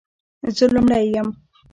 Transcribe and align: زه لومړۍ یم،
زه 0.55 0.65
لومړۍ 0.75 1.03
یم، 1.15 1.29